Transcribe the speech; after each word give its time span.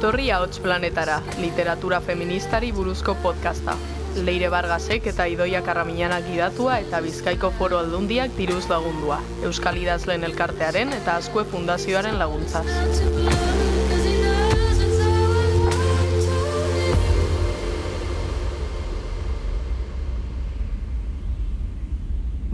Etorri 0.00 0.30
ahots 0.32 0.62
planetara, 0.64 1.18
literatura 1.36 1.98
feministari 2.00 2.70
buruzko 2.72 3.12
podcasta. 3.20 3.74
Leire 4.24 4.48
Bargasek 4.48 5.04
eta 5.10 5.26
Idoia 5.28 5.60
Karramiñanak 5.60 6.24
gidatua 6.24 6.78
eta 6.80 7.02
Bizkaiko 7.04 7.50
Foro 7.58 7.76
Aldundiak 7.76 8.32
diruz 8.38 8.62
lagundua. 8.70 9.18
Euskal 9.44 9.76
Idazleen 9.76 10.24
Elkartearen 10.24 10.94
eta 10.96 11.18
Azkue 11.20 11.44
Fundazioaren 11.44 12.16
laguntzaz. 12.16 12.64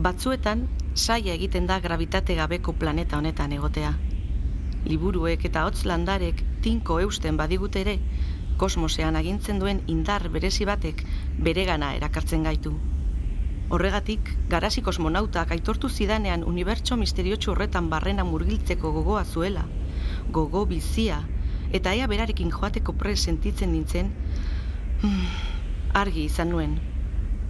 Batzuetan, 0.03 0.67
saia 0.97 1.39
egiten 1.39 1.71
da 1.71 1.79
gravitate 1.79 2.35
gabeko 2.43 2.75
planeta 2.75 3.23
honetan 3.23 3.55
egotea. 3.61 3.95
Liburuek 4.87 5.45
eta 5.49 5.65
hotz 5.67 5.85
landarek 5.85 6.43
tinko 6.63 7.01
eusten 7.03 7.37
badigute 7.37 7.81
ere, 7.83 7.97
kosmosean 8.57 9.17
agintzen 9.21 9.59
duen 9.61 9.83
indar 9.93 10.29
berezi 10.33 10.67
batek 10.69 11.03
beregana 11.49 11.95
erakartzen 11.97 12.47
gaitu. 12.47 12.73
Horregatik, 13.69 14.29
garasi 14.49 14.83
kosmonautak 14.87 15.51
aitortu 15.57 15.89
zidanean 15.91 16.45
unibertso 16.47 16.97
misteriotsu 16.97 17.51
horretan 17.53 17.89
barrena 17.91 18.25
murgiltzeko 18.25 18.93
gogoa 18.95 19.25
zuela, 19.25 19.65
gogo 20.31 20.65
bizia, 20.71 21.19
eta 21.73 21.95
ea 21.95 22.07
berarekin 22.07 22.53
joateko 22.55 22.95
pre 23.01 23.17
sentitzen 23.17 23.73
nintzen, 23.75 24.13
hmm, 25.03 25.25
argi 26.03 26.29
izan 26.31 26.55
nuen. 26.55 26.79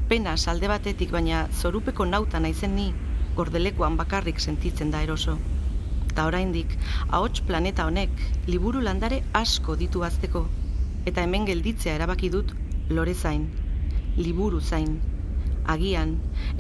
Pena 0.09 0.37
salde 0.37 0.73
batetik 0.73 1.12
baina 1.12 1.45
zorupeko 1.53 2.06
nauta 2.06 2.41
naizen 2.41 2.75
ni, 2.81 2.89
gordelekoan 3.37 4.00
bakarrik 4.00 4.41
sentitzen 4.41 4.91
da 4.91 5.03
eroso. 5.05 5.37
Eta 6.17 6.25
oraindik, 6.31 6.70
ahots 7.17 7.42
planeta 7.45 7.84
honek 7.84 8.20
liburu 8.48 8.81
landare 8.86 9.19
asko 9.41 9.75
ditu 9.77 10.00
azteko, 10.06 10.41
eta 11.11 11.25
hemen 11.27 11.45
gelditzea 11.50 11.97
erabaki 11.98 12.31
dut 12.33 12.55
lore 12.89 13.12
zain, 13.14 13.42
liburu 14.17 14.62
zain. 14.62 14.94
Agian, 15.75 16.14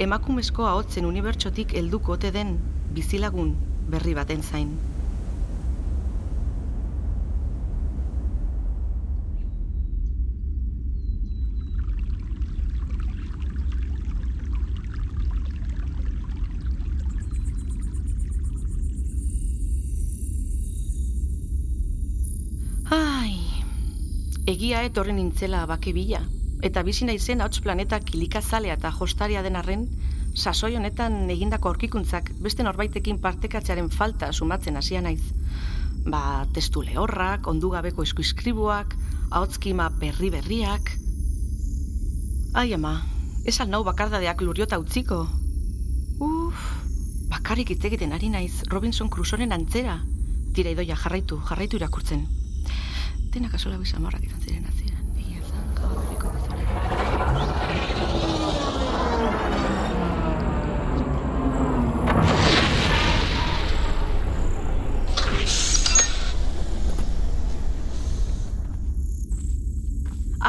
emakumezko 0.08 0.66
ahotzen 0.72 1.08
unibertsotik 1.12 1.72
helduko 1.80 2.18
ote 2.18 2.34
den 2.36 2.52
bizilagun 2.98 3.56
berri 3.96 4.12
baten 4.20 4.44
zain. 4.44 4.76
Ai, 22.88 23.34
egia 24.46 24.75
etorri 24.88 25.14
nintzela 25.16 25.64
bake 25.66 25.92
bila, 25.92 26.20
eta 26.62 26.82
bizi 26.86 27.06
naizen 27.08 27.42
hauts 27.44 27.60
planeta 27.64 28.00
kilikazalea 28.00 28.76
eta 28.78 28.92
jostaria 28.98 29.42
den 29.42 29.56
arren, 29.60 29.86
sasoi 30.36 30.76
honetan 30.76 31.30
egindako 31.32 31.70
aurkikuntzak 31.72 32.30
beste 32.44 32.64
norbaitekin 32.66 33.18
partekatzearen 33.24 33.88
falta 33.90 34.32
sumatzen 34.32 34.76
hasia 34.76 35.00
naiz. 35.00 35.22
Ba, 36.06 36.46
testu 36.54 36.82
lehorrak, 36.86 37.48
ondu 37.50 37.70
gabeko 37.72 38.04
eskuiskribuak, 38.06 38.94
ahotskima 39.30 39.88
berri 40.00 40.30
berriak. 40.30 40.92
Ai 42.54 42.72
ama, 42.76 42.94
esan 43.44 43.72
nau 43.72 43.82
bakardadeak 43.84 44.44
luriota 44.44 44.78
utziko. 44.78 45.24
Uf, 46.22 46.62
bakarrik 47.32 47.74
hitz 47.74 47.82
egiten 47.88 48.14
ari 48.16 48.30
naiz 48.32 48.62
Robinson 48.70 49.10
Crusoren 49.10 49.52
antzera. 49.56 49.98
Tira 50.54 50.72
idoia 50.72 50.96
jarraitu, 50.96 51.40
jarraitu 51.48 51.80
irakurtzen. 51.80 52.26
Denak 53.34 53.58
asola 53.58 53.80
bizamarrak 53.82 54.24
izan 54.24 54.40
ziren 54.40 54.75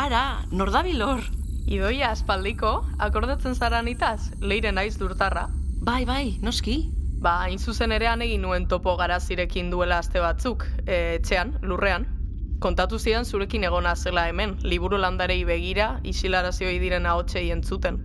Ara, 0.07 0.45
nordabilor. 0.55 1.19
Idoia 1.67 2.13
aspaldiko, 2.13 2.69
akordatzen 3.03 3.57
zara 3.59 3.81
nitaz, 3.83 4.29
leire 4.39 4.71
naiz 4.71 4.93
durtarra. 4.95 5.49
Bai, 5.83 6.05
bai, 6.07 6.37
noski. 6.39 6.77
Ba, 7.19 7.33
hain 7.43 7.59
zuzen 7.59 7.91
ere 7.91 8.07
egin 8.07 8.41
nuen 8.41 8.69
topo 8.71 8.95
garazirekin 8.95 9.69
duela 9.69 9.97
aste 9.97 10.21
batzuk, 10.23 10.63
e, 10.85 11.17
etxean, 11.17 11.57
lurrean. 11.61 12.07
Kontatu 12.63 12.97
zidan 12.99 13.25
zurekin 13.25 13.65
egona 13.65 13.97
zela 13.97 14.29
hemen, 14.29 14.55
liburu 14.63 14.97
landarei 14.97 15.43
begira, 15.43 15.99
isilarazioi 16.05 16.79
diren 16.79 17.05
ahotsei 17.05 17.51
entzuten. 17.51 17.99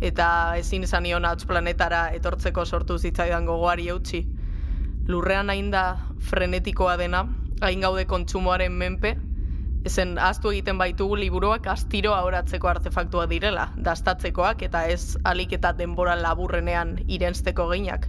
Eta 0.00 0.54
ezin 0.56 0.84
izan 0.84 1.02
nion 1.02 1.24
hauts 1.24 1.44
planetara 1.46 2.12
etortzeko 2.14 2.64
sortu 2.64 2.96
zitzaidan 2.96 3.44
gogoari 3.44 3.88
eutxi. 3.88 4.22
Lurrean 5.08 5.50
hain 5.50 5.72
da 5.72 5.98
frenetikoa 6.20 6.96
dena, 6.96 7.26
hain 7.60 7.80
gaude 7.80 8.06
kontsumoaren 8.06 8.72
menpe, 8.72 9.16
ezen 9.84 10.18
ahaztu 10.18 10.50
egiten 10.50 10.78
baitugu 10.78 11.16
liburuak 11.16 11.66
astiro 11.70 12.14
ahoratzeko 12.14 12.68
artefaktua 12.68 13.26
direla, 13.30 13.72
dastatzekoak 13.76 14.62
eta 14.62 14.86
ez 14.86 15.16
alik 15.24 15.52
eta 15.52 15.72
denbora 15.72 16.16
laburrenean 16.16 16.96
irensteko 17.06 17.68
geinak. 17.68 18.08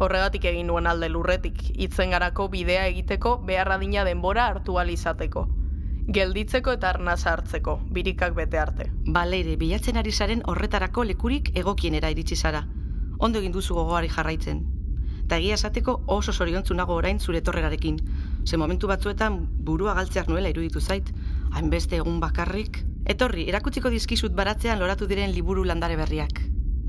Horregatik 0.00 0.44
egin 0.48 0.66
nuen 0.66 0.86
alde 0.86 1.10
lurretik, 1.12 1.62
hitzen 1.76 2.10
garako 2.16 2.48
bidea 2.48 2.86
egiteko 2.88 3.36
beharra 3.46 3.78
dina 3.78 4.04
denbora 4.04 4.46
hartu 4.46 4.78
izateko. 4.88 5.48
Gelditzeko 6.08 6.72
eta 6.72 6.88
arnasa 6.88 7.32
hartzeko, 7.32 7.78
birikak 7.92 8.34
bete 8.34 8.58
arte. 8.58 8.90
Balere, 9.06 9.56
bilatzen 9.56 9.96
ari 9.96 10.10
zaren 10.10 10.42
horretarako 10.46 11.04
lekurik 11.04 11.50
egokienera 11.54 12.10
iritsi 12.10 12.36
zara. 12.36 12.66
Ondo 13.18 13.38
egin 13.38 13.52
duzu 13.52 13.74
gogoari 13.74 14.08
jarraitzen. 14.08 14.64
Eta 15.24 15.36
egia 15.36 15.54
esateko 15.54 16.02
oso 16.06 16.32
zoriontzunago 16.32 16.94
orain 16.94 17.20
zure 17.20 17.40
torrerarekin. 17.40 18.00
Ze 18.44 18.56
momentu 18.56 18.88
batzuetan 18.88 19.36
burua 19.64 19.94
galtzeak 19.94 20.28
nuela 20.28 20.48
iruditu 20.48 20.80
zait. 20.80 21.10
Hainbeste 21.52 21.96
egun 21.96 22.20
bakarrik. 22.20 22.84
Etorri, 23.06 23.48
erakutsiko 23.48 23.90
dizkizut 23.90 24.34
baratzean 24.36 24.78
loratu 24.78 25.06
diren 25.10 25.32
liburu 25.34 25.64
landare 25.64 25.96
berriak. 25.96 26.40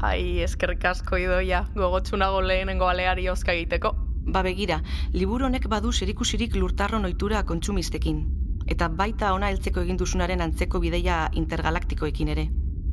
Ai, 0.01 0.41
eskerrik 0.41 0.85
asko 0.85 1.17
idoia, 1.17 1.65
gogotsunago 1.75 2.41
lehenengo 2.41 2.87
aleari 2.89 3.27
oska 3.29 3.53
egiteko. 3.53 3.93
Ba 4.33 4.41
begira, 4.45 4.81
liburu 5.13 5.45
honek 5.45 5.67
badu 5.69 5.91
serikusirik 5.91 6.55
lurtarron 6.55 7.05
ohitura 7.05 7.43
kontsumistekin. 7.43 8.23
Eta 8.67 8.87
baita 8.87 9.33
ona 9.33 9.49
heltzeko 9.49 9.81
egin 9.81 9.97
duzunaren 9.97 10.41
antzeko 10.41 10.79
bideia 10.79 11.27
intergalaktikoekin 11.33 12.33
ere. 12.35 12.47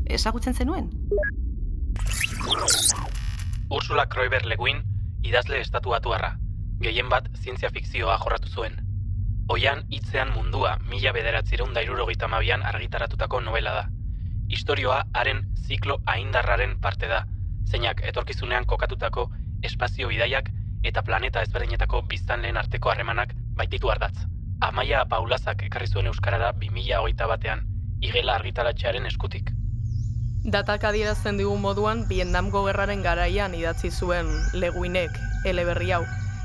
Ezagutzen 0.06 0.54
zenuen? 0.54 0.90
Ursula 3.70 4.06
Kreuber 4.08 4.44
Leguin, 4.46 4.82
idazle 5.22 5.60
estatuatuarra, 5.60 6.32
gehien 6.80 7.08
zientzia 7.42 7.70
fikzioa 7.70 8.18
jorratu 8.18 8.48
zuen. 8.48 8.76
Oian 9.48 9.84
hitzean 9.90 10.32
mundua 10.32 10.76
mila 10.88 11.12
bederatzireun 11.12 11.74
da 11.74 11.80
argitaratutako 12.64 13.40
novela 13.40 13.72
da. 13.72 13.84
Historioa 14.48 15.04
haren 15.14 15.46
ziklo 15.66 16.00
aindarraren 16.06 16.80
parte 16.80 17.08
da, 17.08 17.24
zeinak 17.70 18.00
etorkizunean 18.04 18.66
kokatutako 18.66 19.30
espazio 19.62 20.08
bidaiak 20.08 20.50
eta 20.84 21.02
planeta 21.02 21.42
ezberdinetako 21.42 22.02
biztanleen 22.02 22.56
arteko 22.56 22.90
harremanak 22.90 23.34
baititu 23.56 23.90
ardatz. 23.90 24.18
Amaia 24.60 25.04
Paulazak 25.06 25.62
ekarri 25.62 25.86
zuen 25.86 26.06
euskarara 26.06 26.52
2008 26.52 27.28
batean, 27.28 27.62
igela 28.00 28.34
argitaratxearen 28.34 29.06
eskutik. 29.06 29.50
Datak 30.44 30.84
adierazten 30.84 31.36
digu 31.36 31.56
moduan, 31.58 32.06
Vietnamgo 32.08 32.64
gerraren 32.64 33.02
garaian 33.02 33.54
idatzi 33.54 33.90
zuen 33.90 34.30
leguinek 34.54 35.10
eleberri 35.44 35.90
hau, 35.92 36.04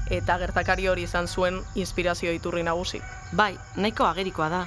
eta 0.09 0.37
gertakari 0.37 0.87
hori 0.87 1.03
izan 1.07 1.27
zuen 1.27 1.61
inspirazio 1.75 2.31
iturri 2.31 2.63
nagusi. 2.63 3.01
Bai, 3.31 3.57
nahiko 3.75 4.05
agerikoa 4.05 4.49
da. 4.49 4.63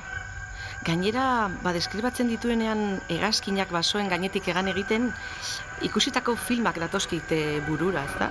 Gainera, 0.87 1.49
ba, 1.65 1.73
deskribatzen 1.75 2.29
dituenean 2.31 3.01
hegazkinak 3.11 3.73
basoen 3.75 4.09
gainetik 4.09 4.49
egan 4.49 4.69
egiten, 4.71 5.11
ikusitako 5.83 6.37
filmak 6.37 6.79
datoskite 6.79 7.61
burura, 7.67 8.05
ez 8.05 8.15
da? 8.21 8.31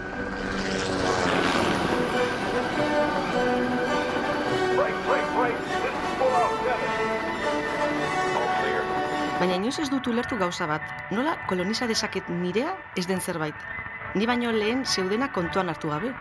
Baina 9.36 9.57
inoiz 9.60 9.78
ez 9.84 9.90
dut 9.92 10.07
ulertu 10.07 10.38
gauza 10.40 10.66
bat, 10.69 10.86
nola 11.12 11.36
koloniza 11.50 11.90
dezaket 11.92 12.30
nirea 12.31 12.72
ez 12.96 13.06
den 13.06 13.19
zerbait. 13.19 13.68
Ni 14.16 14.25
baino 14.25 14.54
lehen 14.56 14.86
zeudena 14.86 15.28
kontuan 15.36 15.69
hartu 15.69 15.92
gabe. 15.92 16.13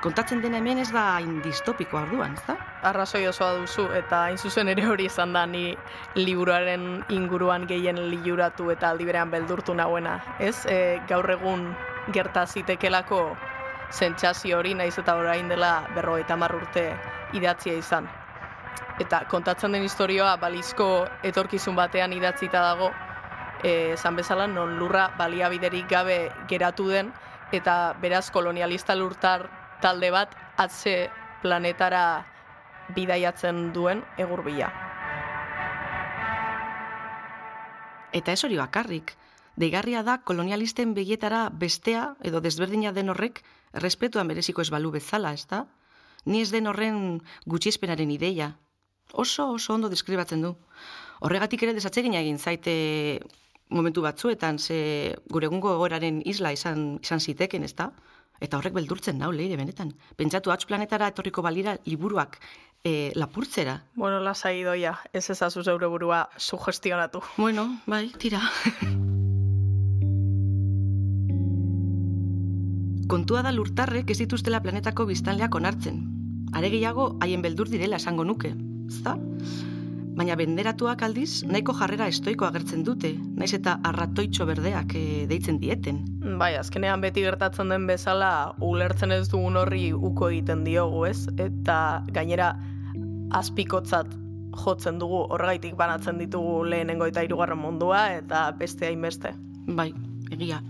Kontatzen 0.00 0.40
dena 0.40 0.56
hemen 0.56 0.78
ez 0.80 0.88
da 0.94 1.02
hain 1.18 1.42
distopikoa 1.44 2.06
orduan, 2.06 2.32
ez 2.32 2.44
da? 2.46 2.54
Arrazoi 2.88 3.26
osoa 3.28 3.50
duzu, 3.58 3.82
eta 3.98 4.22
hain 4.30 4.38
zuzen 4.40 4.70
ere 4.72 4.86
hori 4.88 5.04
izan 5.10 5.34
da 5.36 5.42
ni 5.46 5.74
liburuaren 6.16 6.86
inguruan 7.12 7.66
gehien 7.68 8.00
liuratu 8.08 8.70
eta 8.72 8.94
aldi 8.94 9.04
berean 9.04 9.28
beldurtu 9.30 9.76
nahuena. 9.76 10.14
Ez, 10.40 10.64
e, 10.64 10.78
gaur 11.10 11.28
egun 11.36 11.68
gerta 12.16 12.46
zitekelako 12.46 13.20
sentsazio 13.90 14.62
hori 14.62 14.72
naiz 14.74 14.94
eta 15.04 15.18
orain 15.20 15.52
dela 15.52 15.74
berrogeita 15.94 16.32
hamar 16.32 16.56
urte 16.56 16.86
idatzia 17.36 17.76
izan. 17.76 18.08
Eta 19.04 19.26
kontatzen 19.28 19.76
den 19.76 19.84
historioa 19.84 20.38
balizko 20.40 20.90
etorkizun 21.22 21.76
batean 21.76 22.16
idatzita 22.16 22.64
dago, 22.70 22.88
e, 23.62 23.96
zan 24.00 24.16
bezala 24.16 24.48
non 24.48 24.78
lurra 24.80 25.10
baliabiderik 25.18 25.88
gabe 25.92 26.22
geratu 26.48 26.88
den, 26.88 27.12
eta 27.52 27.96
beraz 28.00 28.30
kolonialista 28.30 28.96
lurtar 28.96 29.59
talde 29.80 30.10
bat 30.12 30.36
atze 30.60 31.08
planetara 31.42 32.26
bidaiatzen 32.94 33.70
duen 33.72 34.04
egurbila. 34.18 34.70
Eta 38.12 38.32
ez 38.34 38.42
hori 38.44 38.58
bakarrik, 38.58 39.14
deigarria 39.56 40.02
da 40.02 40.18
kolonialisten 40.26 40.94
begietara 40.94 41.48
bestea 41.52 42.14
edo 42.26 42.40
desberdina 42.40 42.92
den 42.92 43.12
horrek 43.12 43.42
respetuan 43.72 44.26
mereziko 44.26 44.62
ez 44.62 44.70
balu 44.70 44.90
bezala, 44.90 45.32
ez 45.32 45.46
da? 45.46 45.66
Ni 46.26 46.42
ez 46.42 46.50
den 46.50 46.66
horren 46.66 47.20
gutxiespenaren 47.46 48.10
ideia. 48.10 48.56
Oso, 49.12 49.52
oso 49.54 49.74
ondo 49.74 49.88
deskribatzen 49.88 50.42
du. 50.42 50.54
Horregatik 51.20 51.62
ere 51.62 51.74
desatzegin 51.76 52.14
egin 52.18 52.38
zaite 52.38 52.74
momentu 53.70 54.02
batzuetan, 54.02 54.58
ze 54.58 55.16
gure 55.30 55.46
egungo 55.46 55.72
egoraren 55.74 56.20
isla 56.26 56.52
izan, 56.52 56.98
izan 57.02 57.20
ziteken, 57.20 57.64
ez 57.64 57.74
da? 57.78 57.90
Eta 58.40 58.56
horrek 58.56 58.72
beldurtzen 58.72 59.18
nau, 59.20 59.30
leire, 59.36 59.56
benetan. 59.60 59.92
Pentsatu, 60.16 60.50
hau 60.50 60.58
planetara 60.66 61.10
etorriko 61.12 61.42
balira 61.44 61.76
liburuak 61.84 62.38
e, 62.84 63.12
lapurtzera. 63.14 63.82
Bueno, 63.94 64.20
lasai 64.24 64.62
doia, 64.64 64.96
ez 65.12 65.28
ezazu 65.30 65.62
zeure 65.62 65.86
burua 65.86 66.28
sugestionatu. 66.38 67.20
Bueno, 67.36 67.68
bai, 67.86 68.08
tira. 68.18 68.40
Kontua 73.10 73.42
da 73.42 73.52
lurtarrek 73.52 74.10
ez 74.10 74.20
dituztela 74.22 74.62
planetako 74.62 75.04
biztanleak 75.08 75.54
onartzen. 75.54 76.00
Are 76.54 76.70
gehiago, 76.70 77.16
haien 77.20 77.42
beldur 77.42 77.68
direla 77.68 77.98
esango 78.00 78.24
nuke, 78.24 78.54
ezta? 78.88 79.16
Baina 80.20 80.34
benderatuak 80.36 81.00
aldiz, 81.06 81.46
nahiko 81.48 81.72
jarrera 81.78 82.04
estoiko 82.12 82.44
agertzen 82.44 82.82
dute, 82.84 83.14
naiz 83.40 83.54
eta 83.56 83.78
arratoitxo 83.88 84.44
berdeak 84.44 84.92
e, 84.92 85.04
deitzen 85.30 85.56
dieten. 85.62 86.02
Bai, 86.42 86.50
azkenean 86.60 87.00
beti 87.00 87.22
gertatzen 87.24 87.72
den 87.72 87.86
bezala, 87.88 88.28
ulertzen 88.60 89.14
ez 89.16 89.30
dugun 89.32 89.56
horri 89.56 89.94
uko 89.96 90.28
egiten 90.28 90.66
diogu, 90.66 91.06
ez? 91.08 91.24
Eta 91.40 91.78
gainera, 92.12 92.50
azpikotzat 93.40 94.12
jotzen 94.60 95.00
dugu, 95.00 95.22
horregaitik 95.32 95.80
banatzen 95.80 96.20
ditugu 96.20 96.66
lehenengo 96.68 97.08
eta 97.08 97.24
hirugarren 97.24 97.62
mundua, 97.64 98.04
eta 98.20 98.50
beste 98.60 98.90
hainbeste. 98.92 99.32
Bai, 99.72 99.88
egia. 100.36 100.60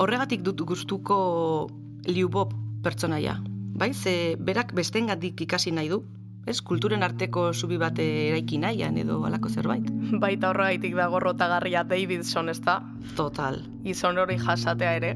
Horregatik 0.00 0.48
dut 0.48 0.64
gustuko 0.64 1.20
Liu 2.08 2.32
Bob 2.32 2.56
pertsonaia. 2.80 3.36
Bai, 3.76 3.92
ze 3.92 4.38
berak 4.40 4.72
bestengatik 4.72 5.44
ikasi 5.44 5.76
nahi 5.76 5.92
du, 5.92 6.06
ez, 6.46 6.60
kulturen 6.60 7.02
arteko 7.02 7.52
zubi 7.52 7.78
bate 7.80 8.04
eraiki 8.28 8.58
nahian 8.58 8.98
edo 9.00 9.22
alako 9.24 9.48
zerbait. 9.48 9.88
Baita 10.20 10.50
horregaitik 10.50 10.94
da 10.96 11.08
gorrotagarria 11.12 11.84
Davidson, 11.84 12.48
ez 12.52 12.60
da? 12.60 12.80
Total. 13.16 13.60
Izon 13.84 14.18
hori 14.18 14.38
jasatea 14.38 14.94
ere. 15.00 15.14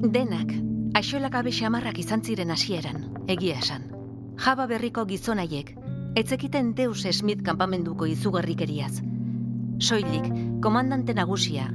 Denak, 0.00 0.54
aixolak 0.94 1.34
abe 1.42 1.52
xamarrak 1.52 1.98
izan 1.98 2.22
ziren 2.24 2.50
hasieran, 2.50 3.04
egia 3.28 3.58
esan. 3.58 3.86
Jaba 4.40 4.66
berriko 4.66 5.04
gizonaiek, 5.06 5.74
etzekiten 6.16 6.72
Deus 6.74 7.04
Smith 7.12 7.42
kanpamenduko 7.44 8.06
izugarrikeriaz. 8.06 9.02
Soilik, 9.80 10.26
komandante 10.62 11.14
nagusia, 11.14 11.68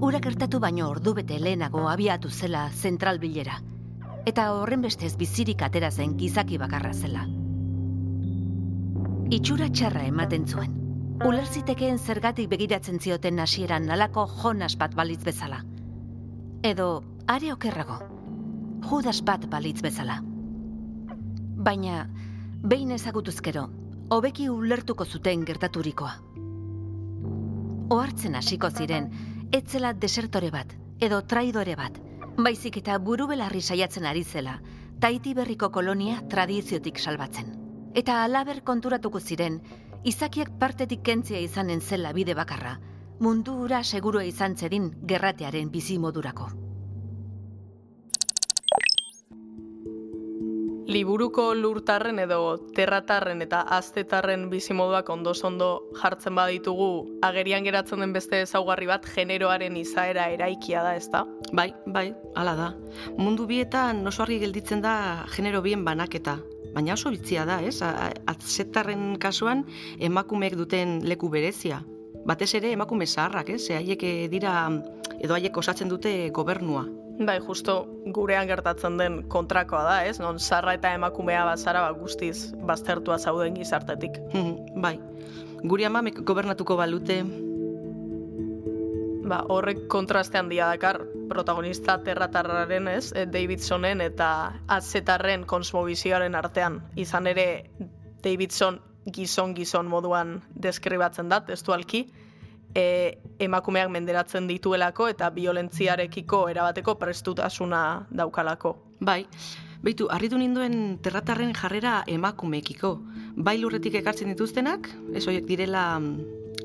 urak 0.00 0.26
ertatu 0.26 0.60
baino 0.60 0.88
ordu 0.90 1.14
bete 1.14 1.38
lehenago 1.38 1.88
abiatu 1.88 2.30
zela 2.30 2.68
zentralbilera, 2.70 3.60
eta 4.26 4.50
horren 4.54 4.82
bestez 4.82 5.16
bizirik 5.16 5.62
atera 5.62 5.90
zen 5.90 6.16
gizaki 6.18 6.58
bakarra 6.58 6.92
zela. 6.92 7.26
Itxura 9.30 9.68
txarra 9.70 10.04
ematen 10.08 10.46
zuen. 10.46 10.76
Ulerzitekeen 11.24 11.98
zergatik 11.98 12.48
begiratzen 12.48 12.98
zioten 12.98 13.38
hasieran 13.38 13.86
nalako 13.86 14.26
jonas 14.40 14.76
bat 14.80 14.94
balitz 14.96 15.22
bezala. 15.24 15.60
Edo, 16.64 17.02
are 17.28 17.52
okerrago, 17.52 17.98
judas 18.88 19.20
bat 19.22 19.46
balitz 19.52 19.80
bezala. 19.84 20.20
Baina, 21.60 22.06
behin 22.62 22.90
ezagutuzkero, 22.96 23.68
hobeki 24.10 24.48
ulertuko 24.48 25.04
zuten 25.04 25.44
gertaturikoa. 25.44 26.12
Ohartzen 27.90 28.34
hasiko 28.34 28.70
ziren, 28.70 29.10
etzela 29.52 29.92
desertore 29.92 30.50
bat, 30.50 30.72
edo 31.00 31.20
traidore 31.22 31.76
bat, 31.76 32.00
baizik 32.44 32.76
eta 32.80 32.98
buru 32.98 33.26
belarri 33.30 33.60
saiatzen 33.60 34.06
ari 34.06 34.22
zela, 34.24 34.60
taiti 35.00 35.34
berriko 35.34 35.70
kolonia 35.70 36.20
tradiziotik 36.28 36.98
salbatzen. 36.98 37.52
Eta 37.94 38.22
alaber 38.24 38.62
konturatuko 38.62 39.20
ziren, 39.20 39.60
izakiak 40.04 40.54
partetik 40.60 41.02
kentzia 41.02 41.40
izanen 41.40 41.80
zela 41.80 42.12
bide 42.12 42.34
bakarra, 42.34 42.78
mundu 43.20 43.58
ura 43.66 43.84
segurua 43.84 44.24
izan 44.24 44.56
zedin 44.56 44.92
gerratearen 45.06 45.70
bizi 45.70 45.98
Liburuko 50.90 51.52
lurtarren 51.54 52.18
edo 52.18 52.56
terratarren 52.74 53.44
eta 53.44 53.60
aztetarren 53.76 54.48
bizimoduak 54.50 55.10
ondo 55.14 55.32
ondo 55.46 55.68
jartzen 56.00 56.34
baditugu 56.34 56.88
agerian 57.22 57.62
geratzen 57.62 58.00
den 58.02 58.12
beste 58.12 58.40
ezaugarri 58.42 58.88
bat 58.90 59.06
generoaren 59.06 59.76
izaera 59.78 60.24
eraikia 60.34 60.82
da, 60.82 60.96
ezta? 60.98 61.20
Bai, 61.52 61.68
bai, 61.86 62.08
hala 62.34 62.56
da. 62.58 62.68
Mundu 63.16 63.46
bietan 63.46 64.02
oso 64.10 64.24
argi 64.24 64.40
gelditzen 64.42 64.82
da 64.82 65.24
genero 65.36 65.62
bien 65.62 65.84
banaketa. 65.84 66.40
Baina 66.74 66.96
oso 66.98 67.12
bitzia 67.14 67.44
da, 67.46 67.60
ez? 67.62 67.78
Atzetarren 67.82 69.14
kasuan 69.22 69.62
emakumeek 70.00 70.56
duten 70.58 71.04
leku 71.06 71.30
berezia. 71.30 71.84
Batez 72.26 72.50
ere 72.58 72.74
emakume 72.74 73.06
zaharrak, 73.06 73.54
ez? 73.54 73.70
haiek 73.70 74.02
dira 74.34 74.56
edo 75.20 75.38
haiek 75.38 75.56
osatzen 75.56 75.88
dute 75.88 76.32
gobernua. 76.34 76.88
Bai, 77.20 77.36
justo 77.44 77.84
gurean 78.16 78.48
gertatzen 78.48 78.96
den 78.96 79.18
kontrakoa 79.28 79.82
da, 79.84 79.96
ez? 80.08 80.16
Non 80.22 80.38
zarra 80.40 80.72
eta 80.78 80.94
emakumea 80.96 81.42
bazara 81.44 81.82
ba, 81.84 81.92
guztiz 81.92 82.54
baztertua 82.64 83.18
zauden 83.18 83.58
gizartetik. 83.58 84.16
bai, 84.84 84.96
guri 85.60 85.84
amamek 85.84 86.22
gobernatuko 86.24 86.78
balute. 86.80 87.20
Ba, 89.30 89.42
horrek 89.52 89.84
kontraste 89.92 90.40
handia 90.40 90.70
dakar 90.72 91.02
protagonista 91.28 91.98
terratarraren, 92.02 92.88
ez? 92.88 93.12
E, 93.12 93.26
Davidsonen 93.28 94.00
eta 94.00 94.30
atzetarren 94.66 95.44
kosmobizioaren 95.44 96.34
artean. 96.34 96.80
Izan 96.96 97.28
ere, 97.30 97.46
Davidson 98.24 98.80
gizon-gizon 99.12 99.92
moduan 99.92 100.38
deskribatzen 100.56 101.28
da, 101.28 101.44
testualki, 101.44 102.06
e, 102.74 103.18
emakumeak 103.38 103.90
menderatzen 103.90 104.46
dituelako 104.50 105.08
eta 105.12 105.30
violentziarekiko 105.34 106.48
erabateko 106.52 106.96
prestutasuna 106.98 108.06
daukalako. 108.10 108.76
Bai, 109.00 109.24
Beitu, 109.80 110.10
harritu 110.12 110.36
ninduen 110.36 110.98
terratarren 111.00 111.54
jarrera 111.56 112.02
emakumekiko. 112.06 112.98
Bai 113.40 113.54
lurretik 113.56 113.94
ekartzen 114.02 114.28
dituztenak, 114.28 114.90
ez 115.16 115.22
horiek 115.24 115.46
direla 115.48 115.84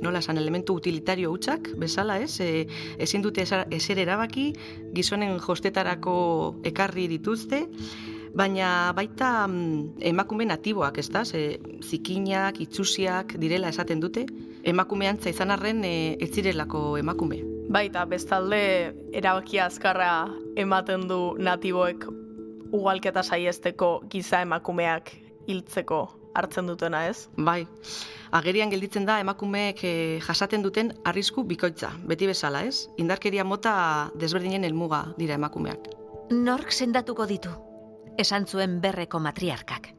nola 0.04 0.20
esan 0.20 0.38
elementu 0.42 0.76
utilitario 0.76 1.32
hutsak, 1.32 1.70
bezala 1.80 2.18
ez, 2.20 2.42
e, 2.44 2.66
ezin 3.00 3.24
dute 3.24 3.46
eser 3.46 4.02
erabaki, 4.04 4.50
gizonen 4.94 5.40
jostetarako 5.40 6.18
ekarri 6.68 7.08
dituzte, 7.08 7.64
baina 8.36 8.92
baita 8.96 9.48
mm, 9.48 10.02
emakume 10.12 10.46
natiboak, 10.46 11.00
ez 11.00 11.10
da, 11.10 11.24
ze 11.26 11.60
zikinak, 11.82 12.60
itxusiak 12.62 13.38
direla 13.40 13.72
esaten 13.72 14.04
dute, 14.04 14.26
emakume 14.68 15.08
antza 15.08 15.32
izan 15.32 15.54
arren 15.56 15.84
e, 15.88 16.18
ez 16.20 16.32
zirelako 16.36 16.98
emakume. 17.00 17.40
Baita, 17.72 18.06
bestalde 18.06 18.60
erabakia 19.16 19.70
azkarra 19.70 20.28
ematen 20.60 21.08
du 21.10 21.20
natiboek 21.40 22.06
ugalketa 22.76 23.24
saiesteko 23.24 24.04
giza 24.12 24.44
emakumeak 24.44 25.14
hiltzeko 25.48 26.04
hartzen 26.36 26.68
dutena, 26.68 27.06
ez? 27.08 27.30
Bai. 27.38 27.64
Agerian 28.36 28.70
gelditzen 28.74 29.06
da 29.08 29.22
emakumeek 29.24 29.84
e, 29.88 29.94
jasaten 30.26 30.66
duten 30.66 30.92
arrisku 31.08 31.46
bikoitza, 31.48 31.94
beti 32.04 32.28
bezala, 32.28 32.66
ez? 32.68 32.90
Indarkeria 33.00 33.48
mota 33.48 33.76
desberdinen 34.20 34.68
helmuga 34.68 35.06
dira 35.16 35.40
emakumeak. 35.40 35.88
Nork 36.36 36.74
sendatuko 36.74 37.30
ditu? 37.30 37.54
Esan 38.18 38.46
zuen 38.46 38.80
berreko 38.82 39.20
matriarkak. 39.20 39.92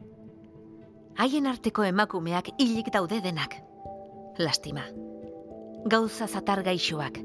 Haien 1.17 1.47
arteko 1.47 1.85
emakumeak 1.85 2.51
hilik 2.59 2.91
daude 2.93 3.21
denak. 3.25 3.57
Lastima. 4.39 4.85
Gauza 5.87 6.27
zatar 6.27 6.63
gaixoak, 6.67 7.19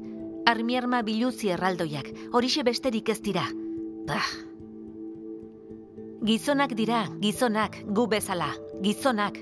armierma 0.46 1.02
biluzi 1.02 1.50
erraldoiak, 1.52 2.08
horixe 2.32 2.64
besterik 2.64 3.08
ez 3.12 3.20
dira. 3.20 3.44
Bah. 4.08 4.30
Gizonak 6.22 6.76
dira, 6.78 7.04
gizonak, 7.20 7.80
gu 7.86 8.06
bezala, 8.06 8.52
gizonak. 8.82 9.40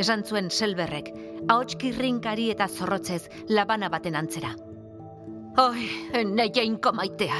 Esan 0.00 0.24
zuen 0.24 0.50
selberrek, 0.50 1.12
ahotskirrinkari 1.48 2.50
eta 2.52 2.68
zorrotzez 2.68 3.28
labana 3.48 3.88
baten 3.92 4.16
antzera. 4.16 4.54
Oi, 5.56 5.86
nahi 6.36 6.50
jainko 6.52 6.90
maitea, 6.92 7.36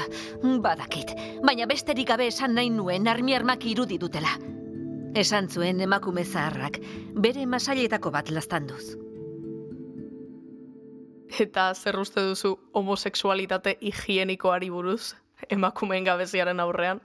badakit, 0.65 1.11
baina 1.45 1.67
besterik 1.69 2.09
gabe 2.09 2.31
esan 2.31 2.55
nahi 2.57 2.71
nuen 2.73 3.09
armiermak 3.13 3.67
irudi 3.69 3.99
dutela. 4.01 4.31
esan 5.17 5.49
zuen 5.49 5.81
emakume 5.81 6.25
zaharrak, 6.25 6.79
bere 7.25 7.47
masailetako 7.47 8.11
bat 8.11 8.31
lastanduz. 8.31 8.97
Eta 11.41 11.75
zer 11.75 11.99
uste 11.99 12.25
duzu 12.25 12.55
homosexualitate 12.73 13.77
higienikoari 13.81 14.71
buruz, 14.71 15.15
emakumeen 15.51 16.05
gabeziaren 16.05 16.61
aurrean? 16.61 17.01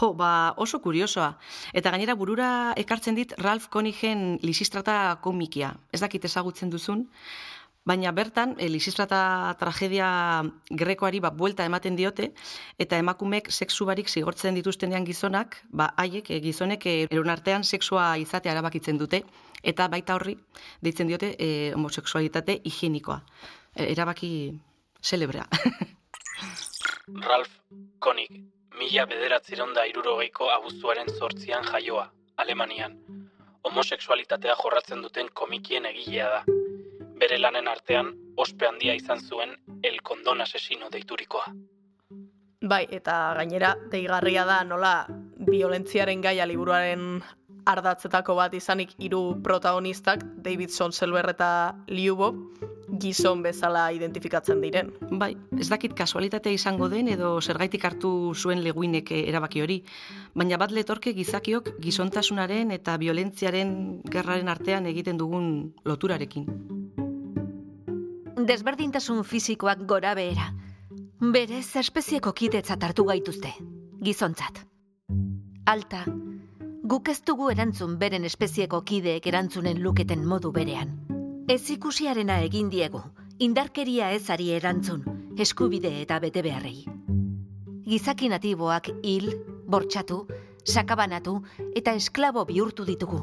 Jo, 0.00 0.12
ba, 0.14 0.54
oso 0.56 0.80
kuriosoa. 0.82 1.36
Eta 1.72 1.90
gainera 1.90 2.14
burura 2.14 2.74
ekartzen 2.76 3.14
dit 3.14 3.32
Ralph 3.38 3.68
Konigen 3.70 4.38
Lisistrata 4.42 5.18
komikia. 5.22 5.76
Ez 5.92 6.00
dakit 6.00 6.24
ezagutzen 6.24 6.70
duzun, 6.70 7.08
baina 7.88 8.12
bertan 8.12 8.54
e, 8.60 8.68
Lisistrata 8.68 9.54
tragedia 9.60 10.08
grekoari 10.68 11.20
ba, 11.24 11.30
buelta 11.30 11.64
ematen 11.64 11.96
diote, 11.96 12.32
eta 12.78 12.98
emakumek 13.00 13.48
sexu 13.50 13.86
barik 13.88 14.10
zigortzen 14.12 14.58
dituztenean 14.58 15.06
gizonak, 15.08 15.56
ba, 15.72 15.92
haiek, 15.96 16.28
e, 16.30 16.40
gizonek 16.44 16.84
e, 16.86 16.96
erun 17.08 17.32
artean 17.32 17.64
sexua 17.64 18.10
izatea 18.20 18.52
erabakitzen 18.52 19.00
dute, 19.00 19.22
eta 19.62 19.88
baita 19.88 20.18
horri 20.18 20.36
deitzen 20.84 21.08
diote 21.08 21.32
e, 21.38 21.48
homosexualitate 21.76 22.60
higienikoa. 22.64 23.22
E, 23.74 23.88
erabaki 23.94 24.32
celebrea. 25.00 25.48
Ralph 27.28 27.56
Konik, 28.04 28.36
mila 28.76 29.08
bederatziron 29.08 29.72
da 29.74 29.86
irurogeiko 29.88 30.52
abuztuaren 30.52 31.08
zortzian 31.08 31.64
jaioa, 31.72 32.04
Alemanian. 32.36 33.00
Homosexualitatea 33.64 34.54
jorratzen 34.60 35.00
duten 35.02 35.32
komikien 35.34 35.88
egilea 35.88 36.28
da. 36.36 36.67
Bere 37.18 37.38
lanen 37.38 37.66
artean, 37.66 38.12
ospe 38.36 38.68
handia 38.68 38.94
izan 38.94 39.20
zuen 39.20 39.56
el 39.82 40.00
kondon 40.02 40.40
asesino 40.40 40.90
deiturikoa. 40.90 41.50
Bai, 42.62 42.84
eta 42.90 43.34
gainera, 43.38 43.74
deigarria 43.90 44.44
da 44.46 44.62
nola 44.66 44.92
violentziaren 45.48 46.22
gaia 46.22 46.46
liburuaren 46.46 47.20
ardatzetako 47.68 48.34
bat 48.38 48.54
izanik 48.54 48.94
hiru 48.98 49.40
protagonistak, 49.44 50.24
David 50.44 50.70
Sonselber 50.70 51.28
eta 51.34 51.50
Liubo, 51.90 52.32
gizon 53.02 53.42
bezala 53.44 53.88
identifikatzen 53.92 54.62
diren. 54.64 54.90
Bai, 55.20 55.34
ez 55.58 55.68
dakit 55.68 55.94
kasualitatea 55.98 56.54
izango 56.56 56.88
den 56.88 57.10
edo 57.12 57.34
zergaitik 57.40 57.84
hartu 57.84 58.32
zuen 58.34 58.62
leguinek 58.64 59.12
erabaki 59.18 59.62
hori, 59.62 59.82
baina 60.34 60.58
bat 60.58 60.72
letorke 60.72 61.12
gizakiok 61.18 61.74
gizontasunaren 61.84 62.72
eta 62.78 62.96
violentziaren 62.98 64.02
gerraren 64.08 64.48
artean 64.48 64.86
egiten 64.86 65.20
dugun 65.20 65.52
loturarekin. 65.84 66.48
Desberdintasun 68.48 69.24
fisikoak 69.28 69.82
gora 69.84 70.14
behera. 70.16 70.46
Berez 71.20 71.76
espezieko 71.76 72.30
kidetzat 72.32 72.84
hartu 72.86 73.04
gaituzte, 73.04 73.50
gizontzat. 74.00 74.62
Alta, 75.68 75.98
guk 76.88 77.10
ez 77.12 77.18
dugu 77.28 77.50
erantzun 77.52 77.98
beren 78.00 78.24
espezieko 78.24 78.80
kideek 78.88 79.26
erantzunen 79.28 79.82
luketen 79.84 80.24
modu 80.30 80.52
berean. 80.54 80.94
Ez 81.46 81.68
ikusiarena 81.74 82.38
egin 82.46 82.70
diegu, 82.72 83.02
indarkeria 83.38 84.08
ezari 84.16 84.48
erantzun, 84.56 85.04
eskubide 85.36 85.92
eta 86.00 86.18
bete 86.24 86.40
beharrei. 86.48 86.86
Gizaki 87.84 88.32
natiboak 88.32 88.88
hil, 89.02 89.28
bortxatu, 89.68 90.22
sakabanatu 90.64 91.36
eta 91.76 91.92
esklabo 92.00 92.46
bihurtu 92.48 92.88
ditugu. 92.88 93.20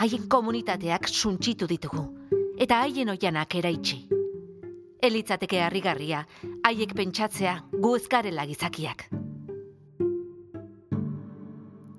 Haien 0.00 0.24
komunitateak 0.28 1.12
suntsitu 1.12 1.68
ditugu, 1.68 2.08
eta 2.56 2.80
haien 2.80 3.12
oianak 3.12 3.60
eraitsi. 3.60 4.02
Elitzateke 5.02 5.58
harrigarria, 5.58 6.20
haiek 6.62 6.94
pentsatzea 6.94 7.56
gu 7.82 7.96
ezkarela 7.98 8.46
gizakiak 8.46 9.08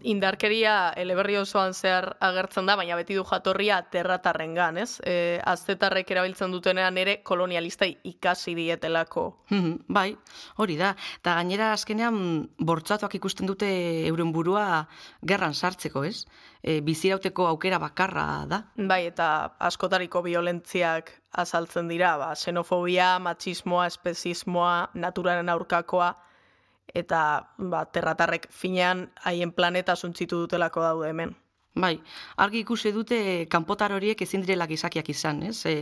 indarkeria 0.03 0.93
eleberri 0.99 1.37
osoan 1.39 1.73
zehar 1.73 2.09
agertzen 2.23 2.67
da, 2.67 2.75
baina 2.79 2.95
beti 2.99 3.15
du 3.17 3.23
jatorria 3.27 3.79
terratarren 3.93 4.53
gan, 4.57 4.77
ez? 4.77 4.99
E, 5.07 5.39
aztetarrek 5.47 6.11
erabiltzen 6.11 6.51
dutenean 6.51 6.97
ere 6.99 7.17
kolonialista 7.23 7.87
ikasi 7.87 8.55
dietelako. 8.57 9.25
Mhm, 9.49 9.85
bai, 9.87 10.09
hori 10.57 10.77
da. 10.79 10.93
Eta 11.21 11.35
gainera 11.39 11.71
azkenean 11.73 12.19
bortzatuak 12.59 13.15
ikusten 13.19 13.49
dute 13.49 13.69
euren 14.07 14.33
burua 14.35 14.85
gerran 15.25 15.53
sartzeko, 15.53 16.03
ez? 16.03 16.25
E, 16.61 16.79
bizirauteko 16.81 17.47
aukera 17.47 17.79
bakarra 17.79 18.27
da. 18.47 18.63
Bai, 18.75 19.05
eta 19.07 19.55
askotariko 19.59 20.23
violentziak 20.23 21.11
azaltzen 21.31 21.87
dira, 21.89 22.17
ba, 22.17 22.33
xenofobia, 22.37 23.17
machismoa, 23.19 23.87
espezismoa, 23.89 24.91
naturaren 24.93 25.49
aurkakoa, 25.49 26.13
eta 26.93 27.49
ba, 27.57 27.85
terratarrek 27.85 28.47
finean 28.51 29.07
haien 29.23 29.51
planeta 29.51 29.95
suntzitu 29.95 30.43
dutelako 30.45 30.81
daude 30.81 31.09
hemen. 31.09 31.35
Bai, 31.73 31.95
argi 32.37 32.59
ikusi 32.61 32.91
dute 32.93 33.19
kanpotar 33.49 33.95
horiek 33.95 34.19
ezin 34.21 34.43
direla 34.45 34.67
gizakiak 34.69 35.07
izan, 35.09 35.41
ez? 35.49 35.65
E, 35.65 35.79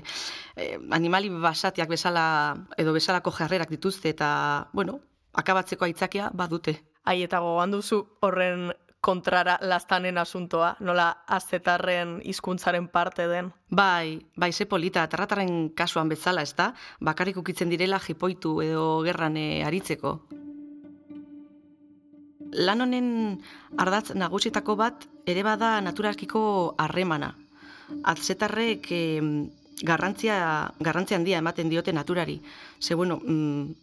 e, 0.56 0.78
animali 0.96 1.30
basatiak 1.30 1.90
bezala 1.92 2.56
edo 2.80 2.94
bezalako 2.96 3.34
jarrerak 3.36 3.70
dituzte 3.70 4.14
eta, 4.16 4.70
bueno, 4.72 5.02
akabatzeko 5.36 5.86
aitzakia 5.86 6.30
badute. 6.34 6.78
Ai, 7.04 7.24
eta 7.28 7.42
gogoan 7.44 7.76
duzu 7.76 8.06
horren 8.22 8.72
kontrara 9.02 9.58
lastanen 9.66 10.20
asuntoa, 10.22 10.76
nola 10.80 11.10
azetarren 11.28 12.20
hizkuntzaren 12.24 12.88
parte 12.88 13.26
den. 13.28 13.52
Bai, 13.68 14.22
bai, 14.38 14.54
ze 14.54 14.66
polita, 14.66 15.08
terratarren 15.10 15.74
kasuan 15.76 16.08
bezala, 16.08 16.46
ez 16.46 16.56
da? 16.56 16.72
Bakarrik 17.02 17.42
ukitzen 17.42 17.70
direla 17.70 18.00
jipoitu 18.00 18.62
edo 18.62 19.02
gerran 19.04 19.36
e, 19.36 19.66
aritzeko 19.66 20.20
lan 22.52 22.82
honen 22.82 23.08
ardatz 23.78 24.14
nagusitako 24.16 24.76
bat 24.76 25.08
ere 25.26 25.44
bada 25.44 25.80
naturalkiko 25.82 26.76
harremana. 26.78 27.34
Atzetarrek 28.08 28.88
e, 28.92 29.04
garrantzia, 29.84 30.72
garrantzia 30.80 31.18
handia 31.18 31.40
ematen 31.40 31.70
diote 31.70 31.94
naturari. 31.94 32.42
Ze 32.80 32.96
bueno, 32.96 33.20
mm, 33.24 33.74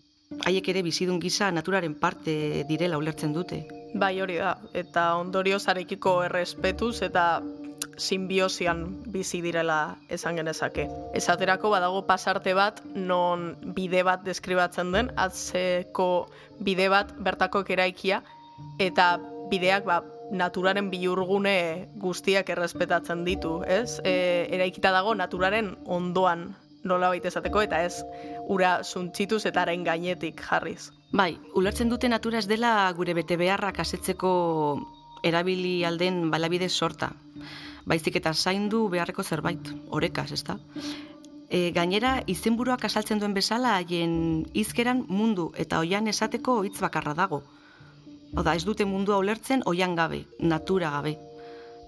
haiek 0.44 0.68
ere 0.68 0.82
bizidun 0.82 1.20
gisa 1.20 1.50
naturaren 1.50 1.94
parte 1.94 2.64
direla 2.68 2.98
ulertzen 2.98 3.32
dute. 3.32 3.64
Bai 3.94 4.20
hori 4.20 4.36
da, 4.36 4.58
eta 4.74 5.14
ondorio 5.16 5.58
zarekiko 5.58 6.22
errespetuz 6.24 7.00
eta 7.02 7.40
simbiosian 7.98 8.84
bizi 9.12 9.40
direla 9.42 9.96
esan 10.08 10.36
genezake. 10.38 10.86
Esaterako 11.18 11.70
badago 11.70 12.04
pasarte 12.06 12.54
bat 12.54 12.82
non 12.94 13.54
bide 13.74 14.04
bat 14.06 14.22
deskribatzen 14.24 14.92
den, 14.92 15.10
atzeko 15.16 16.28
bide 16.60 16.88
bat 16.92 17.14
bertako 17.18 17.64
eraikia, 17.68 18.22
eta 18.78 19.18
bideak 19.50 19.84
ba, 19.84 20.02
naturaren 20.30 20.90
bihurgune 20.92 21.88
guztiak 22.00 22.50
errespetatzen 22.52 23.24
ditu, 23.24 23.62
ez? 23.64 23.98
E, 24.04 24.46
eraikita 24.54 24.92
dago 24.92 25.14
naturaren 25.14 25.74
ondoan 25.86 26.50
nola 26.84 27.10
baita 27.12 27.28
esateko, 27.28 27.62
eta 27.64 27.82
ez 27.84 28.04
ura 28.48 28.78
suntzituz 28.84 29.44
eta 29.46 29.64
haren 29.64 29.84
gainetik 29.84 30.40
jarriz. 30.44 30.90
Bai, 31.12 31.38
ulertzen 31.56 31.88
dute 31.88 32.08
natura 32.08 32.38
ez 32.38 32.46
dela 32.48 32.92
gure 32.96 33.14
bete 33.16 33.36
beharrak 33.40 33.80
asetzeko 33.80 34.30
erabili 35.24 35.84
alden 35.84 36.28
balabide 36.30 36.68
sorta. 36.68 37.12
Baizik 37.88 38.18
eta 38.20 38.34
zaindu 38.34 38.88
beharreko 38.92 39.24
zerbait, 39.24 39.70
orekaz, 39.88 40.30
ezta? 40.36 40.58
E, 41.48 41.70
gainera, 41.72 42.18
izenburuak 42.28 42.84
asaltzen 42.84 43.22
duen 43.22 43.32
bezala, 43.34 43.78
haien 43.80 44.44
izkeran 44.52 45.06
mundu 45.08 45.50
eta 45.56 45.80
oian 45.80 46.08
esateko 46.12 46.60
hitz 46.68 46.76
bakarra 46.84 47.14
dago. 47.16 47.42
Oda, 48.36 48.54
ez 48.54 48.64
dute 48.64 48.84
mundua 48.84 49.18
ulertzen 49.18 49.62
oian 49.66 49.94
gabe, 49.96 50.24
natura 50.40 50.90
gabe. 50.90 51.16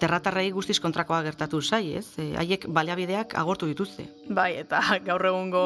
Terratarrei 0.00 0.48
guztiz 0.50 0.78
kontrakoa 0.80 1.20
gertatu 1.22 1.60
zai, 1.60 1.96
ez? 1.98 2.06
E, 2.18 2.30
haiek 2.40 2.64
baliabideak 2.72 3.34
agortu 3.36 3.68
dituzte. 3.68 4.06
Bai, 4.28 4.54
eta 4.62 4.80
gaur 5.08 5.26
egungo 5.28 5.64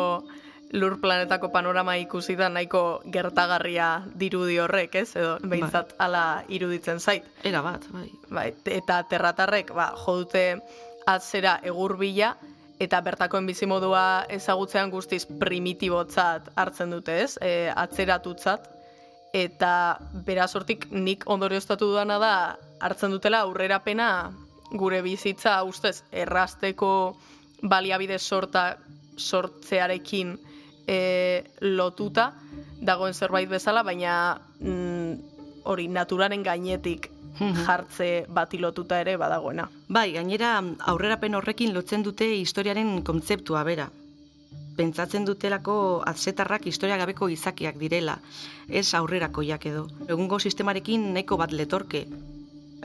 lur 0.75 0.97
planetako 1.01 1.53
panorama 1.55 1.95
ikusi 2.03 2.35
da 2.35 2.49
nahiko 2.51 3.03
gertagarria 3.15 3.89
dirudi 4.19 4.59
horrek, 4.59 4.97
ez? 5.05 5.15
Edo 5.15 5.37
behintzat 5.45 5.95
bai. 5.95 6.01
ala 6.09 6.25
iruditzen 6.49 6.99
zait. 6.99 7.29
Era 7.45 7.63
bat, 7.63 7.87
bai. 7.95 8.09
bai 8.29 8.49
eta 8.75 9.03
terratarrek, 9.07 9.71
ba, 9.77 9.93
jodute 10.03 10.45
atzera 11.07 11.61
egurbila, 11.63 12.33
eta 12.83 12.99
bertakoen 13.07 13.47
bizimodua 13.47 14.27
ezagutzean 14.35 14.91
guztiz 14.91 15.23
primitibotzat 15.41 16.51
hartzen 16.59 16.91
dute, 16.97 17.21
ez? 17.23 17.37
E, 17.39 17.71
atzeratutzat, 17.71 18.74
eta 19.35 19.99
berazortik 20.27 20.87
nik 20.95 21.27
ondorioztatu 21.27 21.91
dudana 21.91 22.21
da 22.23 22.35
hartzen 22.81 23.11
dutela 23.11 23.43
aurrerapena 23.43 24.09
gure 24.79 25.01
bizitza 25.03 25.57
ustez 25.67 26.05
errasteko 26.13 26.91
baliabide 27.63 28.19
sorta 28.19 28.77
sortzearekin 29.17 30.37
e, 30.87 30.99
lotuta 31.61 32.33
dagoen 32.85 33.15
zerbait 33.15 33.49
bezala, 33.49 33.83
baina 33.83 34.39
mm, 34.61 35.13
hori 35.65 35.89
naturaren 35.89 36.43
gainetik 36.43 37.11
mhm. 37.39 37.67
jartze 37.67 38.09
bati 38.29 38.59
lotuta 38.59 39.01
ere 39.01 39.17
badagoena. 39.17 39.69
Bai, 39.89 40.13
gainera 40.13 40.57
aurrerapen 40.93 41.35
horrekin 41.35 41.75
lotzen 41.75 42.03
dute 42.07 42.29
historiaren 42.37 43.01
kontzeptua 43.03 43.65
bera 43.65 43.89
pentsatzen 44.77 45.25
dutelako 45.25 46.03
atzetarrak 46.07 46.67
historia 46.67 46.99
gabeko 47.01 47.29
izakiak 47.29 47.79
direla, 47.81 48.19
ez 48.69 48.95
aurrerako 48.95 49.43
jak 49.43 49.67
edo. 49.67 49.89
Egungo 50.09 50.39
sistemarekin 50.39 51.13
nahiko 51.15 51.37
bat 51.41 51.53
letorke. 51.53 52.07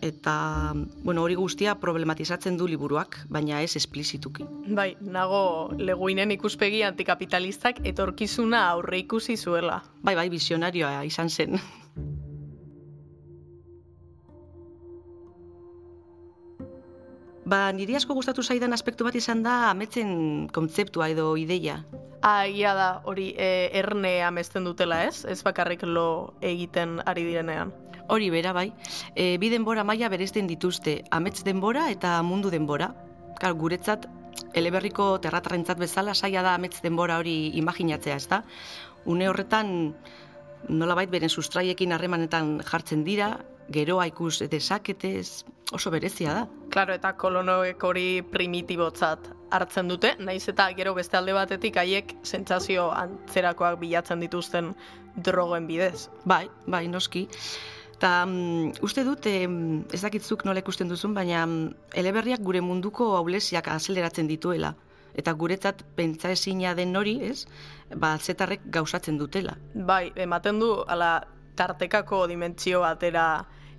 eta 0.02 0.74
bueno, 1.04 1.24
hori 1.24 1.36
guztia 1.36 1.74
problematizatzen 1.76 2.58
du 2.58 2.68
liburuak, 2.68 3.18
baina 3.28 3.62
ez 3.62 3.76
esplizituki. 3.76 4.46
Bai, 4.76 4.94
nago 5.02 5.42
leguinen 5.78 6.32
ikuspegi 6.32 6.84
antikapitalistak 6.88 7.82
etorkizuna 7.84 8.66
aurre 8.70 9.02
ikusi 9.04 9.38
zuela. 9.38 9.82
Bai, 10.04 10.16
bai, 10.16 10.30
visionarioa 10.30 11.04
izan 11.04 11.30
zen. 11.30 11.60
Ba, 17.50 17.72
niri 17.74 17.96
asko 17.98 18.14
gustatu 18.14 18.44
zaidan 18.46 18.76
aspektu 18.76 19.06
bat 19.08 19.16
izan 19.18 19.40
da 19.42 19.72
ametzen 19.72 20.10
kontzeptua 20.54 21.08
edo 21.10 21.32
ideia. 21.40 21.80
Aia 22.22 22.74
da, 22.78 22.90
hori 23.10 23.32
e, 23.34 23.72
erne 23.80 24.20
amesten 24.28 24.68
dutela 24.68 25.00
ez? 25.08 25.24
Ez 25.26 25.40
bakarrik 25.48 25.86
lo 25.88 26.36
egiten 26.46 27.00
ari 27.10 27.24
direnean. 27.26 27.74
Hori 28.14 28.30
bera 28.30 28.54
bai, 28.54 28.68
e, 29.16 29.38
bi 29.42 29.50
denbora 29.50 29.86
maila 29.88 30.12
beresten 30.14 30.46
dituzte, 30.52 31.00
amets 31.10 31.42
denbora 31.48 31.88
eta 31.90 32.20
mundu 32.22 32.54
denbora. 32.54 32.92
Kar, 33.42 33.58
guretzat, 33.58 34.06
eleberriko 34.54 35.16
terratarrentzat 35.24 35.82
bezala 35.82 36.14
saia 36.14 36.46
da 36.46 36.54
amets 36.60 36.84
denbora 36.86 37.18
hori 37.18 37.56
imaginatzea, 37.58 38.20
ez 38.22 38.28
da? 38.30 38.44
Une 39.10 39.30
horretan, 39.30 39.96
nolabait 40.68 41.10
beren 41.10 41.34
sustraiekin 41.34 41.98
harremanetan 41.98 42.60
jartzen 42.62 43.06
dira, 43.08 43.38
geroa 43.74 44.06
ikus 44.12 44.44
dezaketez, 44.52 45.46
oso 45.74 45.90
berezia 45.90 46.42
da. 46.44 46.48
Claro, 46.70 46.94
eta 46.94 47.16
kolonoek 47.18 47.84
hori 47.84 48.22
primitibotzat 48.30 49.32
hartzen 49.56 49.88
dute, 49.90 50.14
naiz 50.22 50.44
eta 50.52 50.68
gero 50.78 50.94
beste 50.94 51.18
alde 51.18 51.34
batetik 51.34 51.80
haiek 51.82 52.14
sentsazio 52.24 52.90
antzerakoak 52.94 53.80
bilatzen 53.82 54.22
dituzten 54.22 54.74
drogen 55.16 55.66
bidez. 55.68 56.10
Bai, 56.30 56.46
bai, 56.68 56.86
noski. 56.88 57.26
Ta, 58.00 58.24
um, 58.24 58.70
uste 58.86 59.04
dut, 59.04 59.26
em, 59.28 59.82
ez 59.92 60.04
dakitzuk 60.06 60.46
nola 60.48 60.62
ikusten 60.62 60.88
duzun, 60.88 61.16
baina 61.18 61.42
um, 61.48 61.58
eleberriak 61.98 62.46
gure 62.46 62.62
munduko 62.62 63.16
aulesiak 63.18 63.68
azeleratzen 63.74 64.30
dituela. 64.30 64.76
Eta 65.18 65.34
guretzat 65.34 65.82
pentsa 65.98 66.30
ezina 66.32 66.76
den 66.78 66.96
hori, 66.96 67.18
ez? 67.32 67.48
Ba, 67.96 68.14
zetarrek 68.20 68.70
gauzatzen 68.72 69.18
dutela. 69.18 69.58
Bai, 69.74 70.14
ematen 70.16 70.62
du, 70.62 70.70
ala, 70.88 71.18
tartekako 71.60 72.28
dimentsio 72.32 72.86
batera 72.86 73.26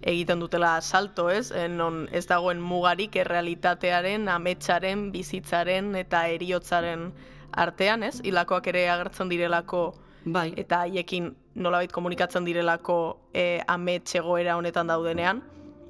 egiten 0.02 0.40
dutela 0.40 0.80
salto, 0.80 1.28
ez? 1.30 1.50
Non 1.68 2.08
ez 2.12 2.26
dagoen 2.26 2.60
mugarik 2.60 3.16
errealitatearen, 3.16 4.28
ametsaren, 4.28 5.10
bizitzaren 5.12 5.94
eta 5.96 6.26
eriotzaren 6.28 7.10
artean, 7.52 8.02
ez? 8.02 8.20
Hilakoak 8.24 8.66
ere 8.72 8.88
agertzen 8.90 9.28
direlako 9.28 9.94
Bai, 10.24 10.52
eta 10.56 10.82
haiekin 10.84 11.34
nolabait 11.54 11.92
komunikatzen 11.92 12.44
direlako 12.44 12.96
e, 13.34 13.60
amets 13.66 14.14
egoera 14.14 14.56
honetan 14.56 14.86
daudenean. 14.86 15.42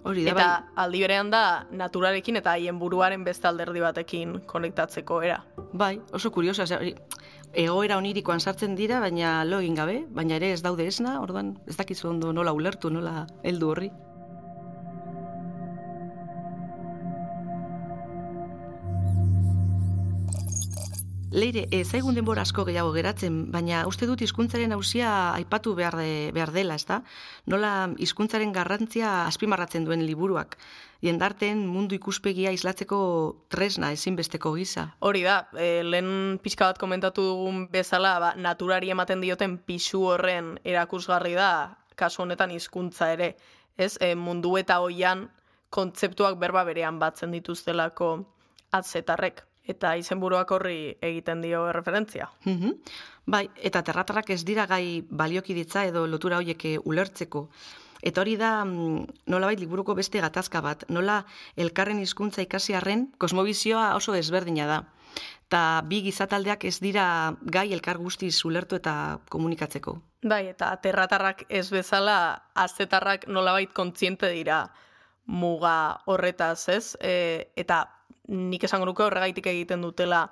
hori 0.02 0.24
da, 0.24 0.30
Eta 0.30 0.44
bai. 0.46 0.72
aldi 0.84 1.00
berean 1.02 1.30
da 1.30 1.66
naturarekin 1.70 2.36
eta 2.36 2.50
haien 2.56 2.78
buruaren 2.78 3.24
beste 3.24 3.48
alderdi 3.48 3.80
batekin 3.80 4.38
konektatzeko 4.46 5.22
era. 5.22 5.42
Bai, 5.72 6.00
oso 6.12 6.30
kuriosa, 6.30 6.64
egoera 7.52 7.96
onirikoan 7.98 8.40
sartzen 8.40 8.76
dira, 8.76 9.00
baina 9.00 9.44
lo 9.44 9.60
egin 9.60 9.74
gabe, 9.74 10.04
baina 10.10 10.36
ere 10.36 10.52
ez 10.52 10.62
daude 10.62 10.86
esna, 10.86 11.20
orduan 11.20 11.56
ez 11.66 11.76
dakizu 11.76 12.08
ondo 12.08 12.32
nola 12.32 12.52
ulertu, 12.52 12.90
nola 12.90 13.26
heldu 13.42 13.70
horri. 13.70 13.90
Leire, 21.30 21.68
ez 21.70 21.86
zaigun 21.86 22.16
denbora 22.18 22.42
asko 22.42 22.64
gehiago 22.66 22.90
geratzen, 22.90 23.34
baina 23.54 23.84
uste 23.86 24.06
dut 24.10 24.18
hizkuntzaren 24.24 24.72
hausia 24.74 25.10
aipatu 25.36 25.76
behar, 25.78 25.94
de, 25.94 26.30
behar 26.34 26.50
dela, 26.50 26.74
ezta? 26.74 27.04
Nola 27.46 27.70
hizkuntzaren 28.02 28.50
garrantzia 28.50 29.12
azpimarratzen 29.28 29.84
duen 29.86 30.02
liburuak. 30.02 30.56
Jendarten 31.06 31.60
mundu 31.70 31.94
ikuspegia 31.94 32.50
islatzeko 32.50 32.98
tresna 33.48 33.92
ezinbesteko 33.94 34.50
gisa. 34.56 34.88
Hori 35.06 35.22
da, 35.22 35.36
e, 35.54 35.84
lehen 35.86 36.40
pixka 36.42 36.66
bat 36.72 36.80
komentatu 36.82 37.22
dugun 37.28 37.68
bezala, 37.70 38.16
ba, 38.18 38.32
naturari 38.34 38.90
ematen 38.90 39.22
dioten 39.22 39.54
pisu 39.62 40.02
horren 40.10 40.56
erakusgarri 40.64 41.36
da, 41.38 41.52
kasu 41.94 42.24
honetan 42.24 42.50
hizkuntza 42.50 43.12
ere. 43.14 43.36
Ez, 43.78 43.94
e, 44.02 44.16
mundu 44.18 44.56
eta 44.58 44.80
hoian 44.82 45.28
kontzeptuak 45.70 46.42
berba 46.42 46.66
berean 46.66 46.98
batzen 46.98 47.30
dituztelako 47.38 48.10
atzetarrek. 48.74 49.44
Eta 49.70 49.94
izenburuak 50.00 50.50
horri 50.56 50.78
egiten 51.00 51.42
dio 51.44 51.66
referentzia. 51.72 52.30
Mhm. 52.44 52.78
Bai, 53.30 53.44
eta 53.56 53.82
terratarrak 53.86 54.30
ez 54.34 54.42
dira 54.44 54.66
gai 54.66 55.04
baliokiditza 55.08 55.84
edo 55.86 56.06
lotura 56.06 56.40
hoiek 56.40 56.64
eh, 56.64 56.78
ulertzeko. 56.82 57.46
Eta 58.02 58.22
hori 58.22 58.36
da 58.40 58.64
mm, 58.64 59.26
nolabait 59.28 59.60
liburuko 59.60 59.94
beste 59.94 60.22
gatazka 60.24 60.62
bat, 60.64 60.86
nola 60.88 61.20
elkarren 61.56 62.00
hizkuntza 62.00 62.42
ikasi 62.42 62.74
arren 62.74 63.10
kosmobizioa 63.18 63.94
oso 63.96 64.16
desberdina 64.16 64.66
da. 64.66 64.80
Ta 65.50 65.82
bi 65.84 66.00
gizataldeak 66.06 66.64
ez 66.64 66.78
dira 66.80 67.04
gai 67.42 67.72
elkar 67.74 67.98
guztiz 67.98 68.34
ulertu 68.46 68.78
eta 68.78 68.94
komunikatzeko. 69.28 69.98
Bai, 70.22 70.46
eta 70.52 70.70
terratarrak 70.84 71.44
ez 71.48 71.68
bezala, 71.72 72.16
aztetarrak 72.54 73.26
nolabait 73.28 73.72
kontziente 73.72 74.30
dira 74.32 74.64
muga 75.26 76.00
horretaz, 76.06 76.68
ez? 76.68 76.96
E, 77.00 77.50
eta 77.56 77.82
nik 78.30 78.64
esango 78.64 78.86
nuke 78.86 79.02
horregaitik 79.02 79.46
egiten 79.50 79.82
dutela 79.82 80.24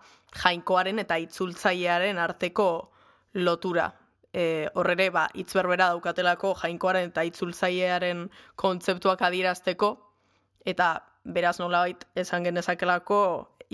jainkoaren 0.42 1.02
eta 1.02 1.18
itzultzailearen 1.18 2.18
arteko 2.22 2.68
lotura. 3.34 3.90
E, 4.32 4.68
horrere, 4.78 5.08
ba, 5.10 5.26
hitz 5.34 5.50
berbera 5.56 5.88
daukatelako 5.94 6.52
jainkoaren 6.62 7.10
eta 7.10 7.24
itzultzailearen 7.26 8.28
kontzeptuak 8.60 9.22
adierazteko, 9.28 9.90
eta 10.68 10.92
beraz 11.24 11.58
nolabait 11.60 12.04
esan 12.16 12.46
genezakelako 12.46 13.20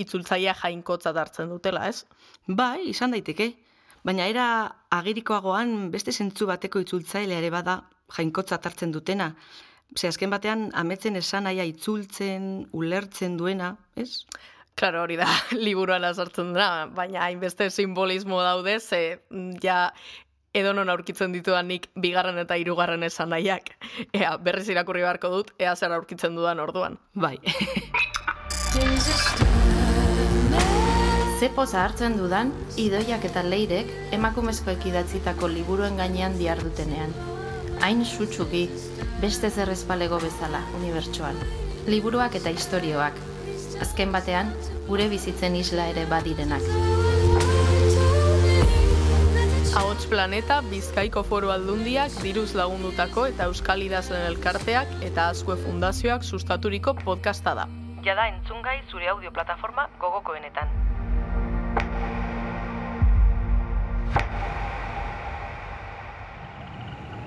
itzultzailea 0.01 0.55
jainkotzat 0.63 1.17
hartzen 1.21 1.53
dutela, 1.53 1.87
ez? 1.89 2.05
Bai, 2.49 2.89
izan 2.91 3.15
daiteke. 3.15 3.53
Baina 4.05 4.27
era 4.29 4.47
agirikoagoan 4.93 5.91
beste 5.93 6.13
zentzu 6.13 6.49
bateko 6.51 6.83
itzultzailea 6.83 7.39
ere 7.41 7.51
bada 7.55 7.79
jainkotzat 8.17 8.67
hartzen 8.67 8.93
dutena. 8.93 9.31
Ze 9.94 10.09
azken 10.09 10.30
batean 10.30 10.70
ametzen 10.74 11.16
esan 11.16 11.46
naia 11.46 11.64
itzultzen, 11.68 12.66
ulertzen 12.74 13.37
duena, 13.38 13.76
ez? 13.96 14.26
Claro, 14.74 15.04
hori 15.04 15.16
da, 15.16 15.28
liburuan 15.66 16.04
azartzen 16.04 16.52
dena, 16.54 16.87
baina 16.90 17.22
hainbeste 17.28 17.70
simbolismo 17.70 18.42
daude, 18.42 18.80
ze 18.80 19.20
mm, 19.30 19.61
ja 19.62 19.92
edonon 20.54 20.90
aurkitzen 20.90 21.33
ditudanik 21.35 21.88
bigarren 21.98 22.38
eta 22.38 22.57
hirugarren 22.59 23.02
esan 23.02 23.30
nahiak. 23.35 23.70
Ea, 24.14 24.37
berriz 24.38 24.68
irakurri 24.70 25.02
beharko 25.02 25.30
dut, 25.30 25.54
ea 25.59 25.74
zer 25.76 25.94
aurkitzen 25.94 26.35
dudan 26.38 26.62
orduan. 26.62 26.98
Bai. 27.14 27.38
Ze 31.38 31.48
poza 31.50 31.83
hartzen 31.83 32.14
dudan, 32.16 32.52
idoiak 32.78 33.24
eta 33.26 33.42
leirek 33.42 33.90
emakumezkoek 34.16 34.87
idatzitako 34.90 35.50
liburuen 35.50 35.98
gainean 35.98 36.38
diardutenean. 36.38 37.11
Hain 37.83 38.04
sutsuki, 38.07 38.68
beste 39.20 39.50
zer 39.50 39.68
espalego 39.70 40.18
bezala, 40.20 40.62
unibertsual. 40.79 41.37
Liburuak 41.87 42.35
eta 42.35 42.50
istorioak. 42.50 43.18
Azken 43.83 44.12
batean, 44.14 44.53
gure 44.88 45.09
bizitzen 45.09 45.57
isla 45.57 45.88
ere 45.92 46.07
badirenak. 46.07 46.62
Ahots 49.74 50.07
Planeta, 50.07 50.61
Bizkaiko 50.70 51.24
Foru 51.27 51.50
Aldundiak, 51.50 52.14
diruz 52.22 52.53
lagundutako 52.55 53.27
eta 53.27 53.48
Euskal 53.50 53.83
Idazlen 53.83 54.22
Elkarteak 54.29 54.92
eta 55.03 55.29
Azkue 55.33 55.57
Fundazioak 55.59 56.22
sustaturiko 56.22 56.94
podcasta 57.03 57.57
da. 57.59 57.66
Jada 58.07 58.29
entzungai 58.31 58.79
zure 58.90 59.09
audio 59.09 59.33
plataforma 59.33 59.88
gogokoenetan. 59.98 60.70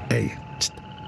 Ei, 0.09 0.36